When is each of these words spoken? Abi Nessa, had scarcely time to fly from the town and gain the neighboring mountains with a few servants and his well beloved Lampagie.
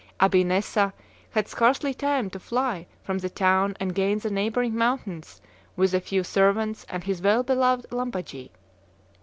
Abi 0.19 0.43
Nessa, 0.43 0.95
had 1.29 1.47
scarcely 1.47 1.93
time 1.93 2.31
to 2.31 2.39
fly 2.39 2.87
from 3.03 3.19
the 3.19 3.29
town 3.29 3.77
and 3.79 3.93
gain 3.93 4.17
the 4.17 4.31
neighboring 4.31 4.75
mountains 4.75 5.39
with 5.75 5.93
a 5.93 6.01
few 6.01 6.23
servants 6.23 6.87
and 6.89 7.03
his 7.03 7.21
well 7.21 7.43
beloved 7.43 7.85
Lampagie. 7.91 8.49